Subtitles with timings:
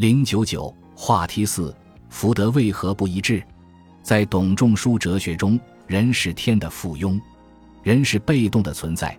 [0.00, 1.76] 零九九话题四：
[2.08, 3.42] 福德为何不一致？
[4.02, 7.20] 在董仲舒哲学中，人是天的附庸，
[7.82, 9.14] 人是被动的存在，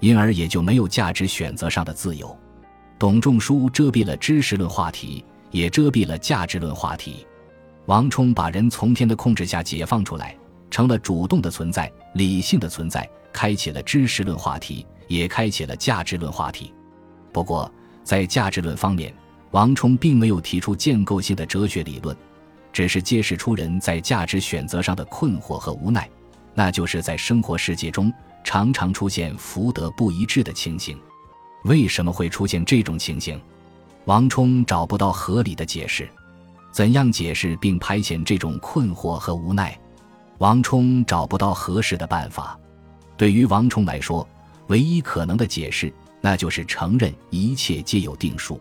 [0.00, 2.36] 因而也就没有价值选择上的自由。
[2.98, 7.24] 董仲舒遮蔽了知识论话题，也遮蔽了价值论话题。
[7.86, 10.36] 王充把人从天的控制下解放出来，
[10.68, 16.74] 成了主动的存在、理性的存在，开启了知识论话题，也开启了价值论话题。
[17.32, 17.72] 不过，
[18.02, 19.14] 在价值论方面，
[19.54, 22.14] 王充并没有提出建构性的哲学理论，
[22.72, 26.10] 只是揭示出人在价值选择上的困惑和无奈，
[26.54, 28.12] 那就是在生活世界中
[28.42, 30.98] 常常出现福德不一致的情形。
[31.66, 33.40] 为什么会出现这种情形？
[34.06, 36.08] 王充找不到合理的解释。
[36.72, 39.78] 怎样解释并排遣这种困惑和无奈？
[40.38, 42.58] 王充找不到合适的办法。
[43.16, 44.28] 对于王充来说，
[44.66, 48.60] 唯一可能的解释，那就是承认一切皆有定数。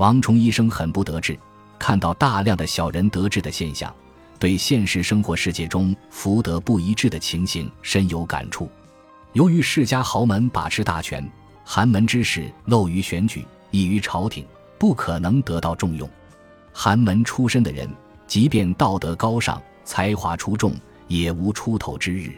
[0.00, 1.38] 王充一生很不得志，
[1.78, 3.94] 看到大量的小人得志的现象，
[4.38, 8.66] 对现实生活世界中福德不一致的情形深有感触。
[9.34, 11.30] 由于世家豪门把持大权，
[11.64, 14.46] 寒门之士漏于选举，异于朝廷，
[14.78, 16.08] 不可能得到重用。
[16.72, 17.86] 寒门出身的人，
[18.26, 20.74] 即便道德高尚、才华出众，
[21.08, 22.32] 也无出头之日。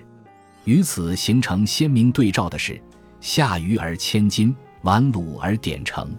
[0.64, 2.82] 与此形成鲜明对照的是，
[3.20, 6.12] 下愚而千金，玩鲁而典成。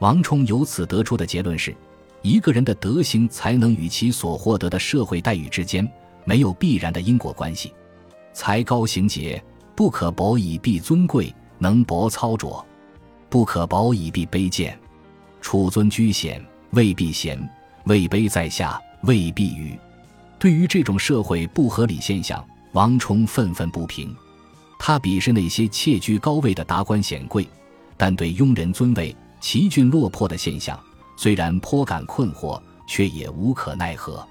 [0.00, 1.74] 王充由此得出的结论是：
[2.22, 5.88] 一个人的德行才能与其所获得的社会待遇之间
[6.24, 7.72] 没有必然的因果关系。
[8.32, 9.42] 才高行节，
[9.74, 12.64] 不可薄以必尊贵；能薄操拙，
[13.28, 14.78] 不可薄以必卑贱。
[15.40, 17.38] 处尊居显，未必贤；
[17.84, 19.78] 位卑在下，未必愚。
[20.38, 24.14] 对于这种社会不合理现象，王充愤愤不平。
[24.78, 27.48] 他鄙视那些窃居高位的达官显贵，
[27.96, 29.16] 但对庸人尊位。
[29.40, 30.78] 奇骏落魄的现象，
[31.16, 34.26] 虽然颇感困惑，却也无可奈何。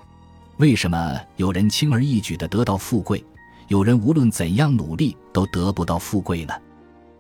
[0.58, 3.24] 为什么有人轻而易举地得到富贵，
[3.68, 6.54] 有人无论怎样努力都得不到富贵呢？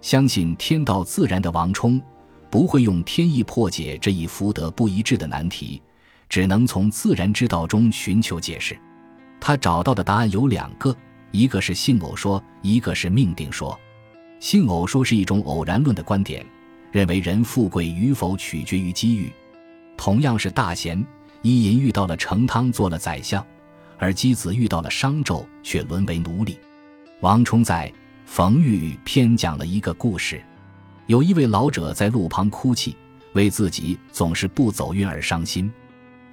[0.01, 2.01] 相信天道自然的王充，
[2.49, 5.81] 不会用天意破解这一福德不一致的难题，
[6.29, 8.77] 只能从自然之道中寻求解释。
[9.39, 10.95] 他找到的答案有两个，
[11.31, 13.77] 一个是性偶说，一个是命定说。
[14.39, 16.45] 性偶说是一种偶然论的观点。
[16.91, 19.31] 认为人富贵与否取决于机遇，
[19.97, 21.05] 同样是大贤，
[21.41, 23.45] 伊尹遇到了成汤做了宰相，
[23.97, 26.57] 而箕子遇到了商纣却沦为奴隶。
[27.21, 27.89] 王充在
[28.25, 30.41] 《冯玉篇》讲了一个故事：
[31.07, 32.95] 有一位老者在路旁哭泣，
[33.33, 35.71] 为自己总是不走运而伤心。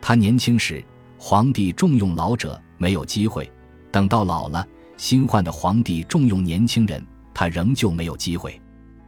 [0.01, 0.85] 他年轻时，
[1.19, 3.45] 皇帝重用老者，没有机会；
[3.91, 4.67] 等到老了，
[4.97, 8.61] 新换的皇帝重用年轻人，他仍旧没有机会。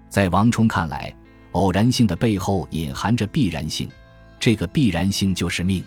[0.08, 1.14] 在王充看来，
[1.56, 3.88] 偶然性的背后隐含着必然性，
[4.38, 5.82] 这个必然性就是命。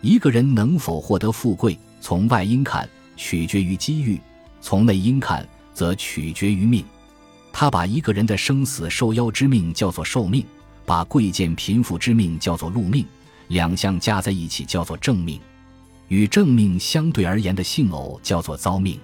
[0.00, 4.18] 一个人能否获得富贵，从外因看取决于机遇，
[4.62, 6.82] 从内因看则取决于命。
[7.52, 10.42] 他把一个人的生死受夭之命叫做寿命，
[10.86, 13.04] 把贵贱贫富之命叫做禄命，
[13.48, 15.38] 两项加在一起叫做正命。
[16.08, 18.98] 与正命相对而言的性偶叫做遭命。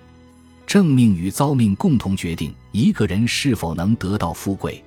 [0.66, 4.82] 正命与遭命共同决定一个人是否能得到富贵。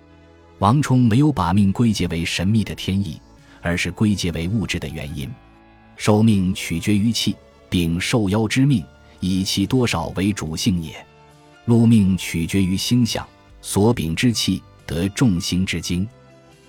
[0.63, 3.19] 王充没有把命归结为神秘的天意，
[3.61, 5.29] 而是归结为物质的原因。
[5.97, 7.35] 寿命取决于气，
[7.69, 8.81] 丙受夭之命，
[9.19, 10.93] 以气多少为主性也；
[11.65, 13.27] 禄命取决于星象，
[13.61, 16.07] 所禀之气得众星之精。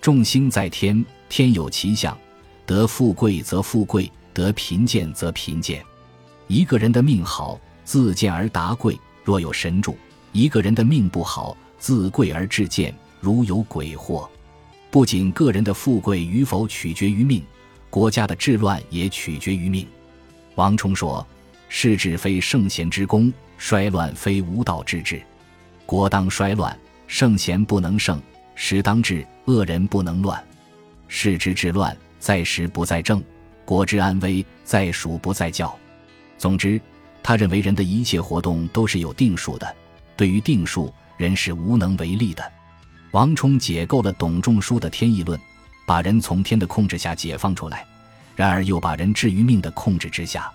[0.00, 2.18] 众星在天，天有其象，
[2.66, 5.80] 得富贵则富贵，得贫贱则贫贱。
[6.48, 9.94] 一个人的命好，自贱而达贵，若有神助；
[10.32, 12.92] 一个人的命不好，自贵而至贱。
[13.24, 14.30] 如有鬼祸，
[14.90, 17.42] 不仅个人的富贵与否取决于命，
[17.88, 19.88] 国家的治乱也取决于命。
[20.56, 21.26] 王充说
[21.70, 25.22] ：“世治非圣贤之功，衰乱非无道之治。
[25.86, 28.18] 国当衰乱，圣贤不能胜；
[28.54, 30.44] 时当治，恶人不能乱。
[31.08, 33.18] 世之治乱，在时不在政；
[33.64, 35.74] 国之安危，在蜀不在教。”
[36.36, 36.78] 总之，
[37.22, 39.74] 他认为人的一切活动都是有定数的，
[40.14, 42.52] 对于定数，人是无能为力的。
[43.14, 45.40] 王充解构了董仲舒的天意论，
[45.86, 47.86] 把人从天的控制下解放出来，
[48.34, 50.50] 然而又把人置于命的控制之下。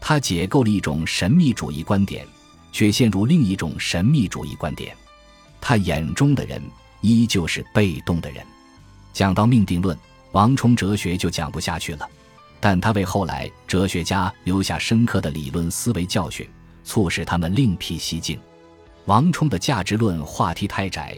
[0.00, 2.26] 他解构了一种神秘主义观点，
[2.72, 4.96] 却陷入另一种神秘主义观点。
[5.60, 6.60] 他眼中的人
[7.02, 8.44] 依旧是被动的人。
[9.12, 9.96] 讲到命定论，
[10.32, 12.08] 王充哲学就讲不下去了，
[12.58, 16.44] 但他为后来哲学家留下深刻的理论思维教训，
[16.82, 18.36] 促使他们另辟蹊径。
[19.04, 21.16] 王充的价值论话题太窄。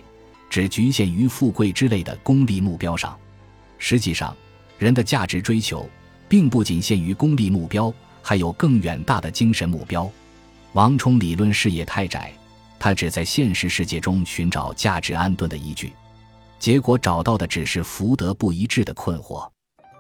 [0.55, 3.19] 只局限于富贵之类的功利目标上，
[3.77, 4.37] 实际上，
[4.79, 5.91] 人的价值追求，
[6.29, 7.93] 并不仅限于功利目标，
[8.23, 10.09] 还有更远大的精神目标。
[10.73, 12.33] 王充理论视野太窄，
[12.79, 15.93] 他只在现实世界中寻找价值安顿的依据，
[16.61, 19.51] 结果找到的只是福德不一致的困惑。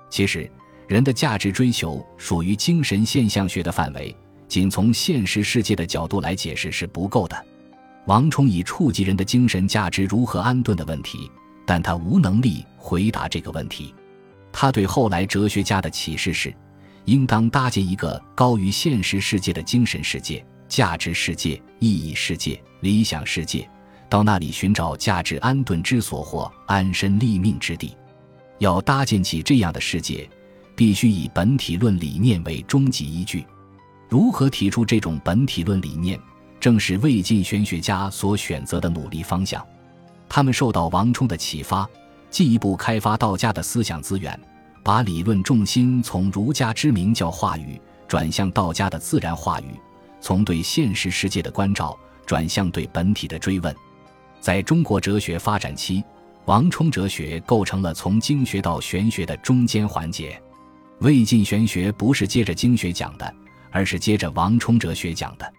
[0.08, 0.48] 其实，
[0.86, 4.16] 人的价值追求属于精神现象学的范围，
[4.46, 7.44] 仅从现实世界的角度来解释是不够的。
[8.06, 11.30] 王充以触及人的精神价值如何安顿的问题，
[11.66, 13.94] 但他无能力回答这个问题。
[14.52, 16.54] 他对后来哲学家的启示是：
[17.06, 23.68] 应当搭建一个高于现实世界的精神世界、价值世界、意义世界、理想世界，
[24.08, 27.96] 到那里寻找价值安顿之所或安身立命之地。
[28.58, 30.28] 要搭建起这样的世界，
[30.76, 33.44] 必须以本体论理念为终极依据。
[34.08, 36.20] 如何提出这种本体论理念？
[36.64, 39.62] 正是魏晋玄学家所选择的努力方向，
[40.30, 41.86] 他们受到王充的启发，
[42.30, 44.40] 进一步开发道家的思想资源，
[44.82, 47.78] 把理论重心从儒家之明教话语
[48.08, 49.78] 转向道家的自然话语，
[50.22, 51.94] 从对现实世界的关照
[52.24, 53.76] 转向对本体的追问。
[54.40, 56.02] 在中国哲学发展期，
[56.46, 60.42] 王充哲学构成了从经学到玄学的中间环节。
[61.00, 63.34] 魏晋玄学不是接着经学讲的，
[63.70, 65.52] 而是接着王充哲学讲的。